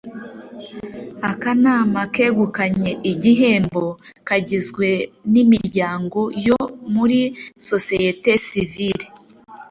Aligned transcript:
Akanama 1.29 2.01
kegukanye 2.13 2.91
igihembo 3.11 3.85
kagizwe 4.27 4.87
n’imiryango 5.31 6.19
yo 6.47 6.61
muri 6.93 7.19
sosiyete 7.67 8.31
sivile 8.47 9.05